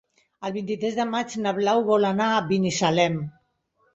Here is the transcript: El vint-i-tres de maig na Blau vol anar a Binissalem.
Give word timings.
El 0.47 0.53
vint-i-tres 0.53 0.95
de 0.99 1.05
maig 1.09 1.35
na 1.43 1.51
Blau 1.59 1.83
vol 1.91 2.09
anar 2.11 2.31
a 2.37 2.41
Binissalem. 2.47 3.21